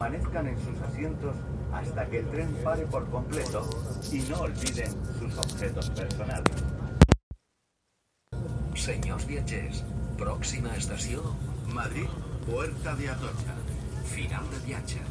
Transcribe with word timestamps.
Permanezcan 0.00 0.46
en 0.46 0.58
sus 0.58 0.80
asientos 0.80 1.36
hasta 1.74 2.06
que 2.06 2.20
el 2.20 2.30
tren 2.30 2.48
pare 2.64 2.86
por 2.86 3.06
completo 3.10 3.68
y 4.10 4.20
no 4.30 4.40
olviden 4.40 4.92
sus 5.18 5.36
objetos 5.36 5.90
personales. 5.90 6.56
Senyors 8.74 9.26
viatgers, 9.28 9.84
pròxima 10.16 10.72
estació, 10.80 11.20
Madrid, 11.74 12.08
Puerta 12.46 12.96
de 12.96 13.10
Atocha. 13.10 13.54
final 14.08 14.48
de 14.50 14.64
viatge. 14.64 15.04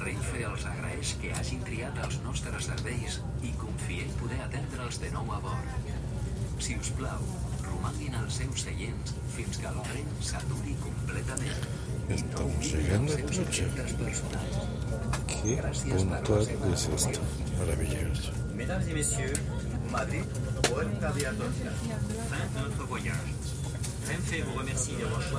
Renfe 0.00 0.46
els 0.48 0.64
agraeix 0.72 1.12
que 1.20 1.36
hagin 1.36 1.60
triat 1.68 2.00
els 2.06 2.22
nostres 2.24 2.70
serveis 2.72 3.20
i 3.44 3.52
confia 3.60 4.08
en 4.08 4.16
poder 4.22 4.40
atendre'ls 4.46 5.02
de 5.04 5.12
nou 5.12 5.28
a 5.28 5.42
bord. 5.44 5.92
Si 6.58 6.80
us 6.80 6.88
plau, 6.96 7.28
romanguin 7.68 8.16
als 8.16 8.40
seus 8.40 8.64
seients 8.64 9.12
fins 9.36 9.60
que 9.60 9.68
el 9.68 9.82
tren 9.90 10.16
s'aturi 10.32 10.80
completament. 10.80 11.83
Estamos 12.08 12.72
llegando 12.72 13.14
al 13.14 13.22
trucha. 13.24 13.64
Qué 15.26 15.62
puntual 15.90 16.48
es 16.72 16.88
esto. 16.88 17.20
Maravilloso. 17.58 18.32
Mesdames 18.54 18.88
y 18.88 18.92
messieurs, 18.94 19.40
Madrid, 19.90 20.22
buen 20.70 20.90
día 21.14 21.30
a 21.30 21.32
todos. 21.32 21.54
Fin 21.54 22.54
de 22.54 22.60
notre 22.60 22.86
voyage. 22.86 23.34
Renfe 24.06 24.42
vous 24.44 24.58
remercie 24.58 24.92
d'avoir 24.96 25.22
choisi. 25.22 25.32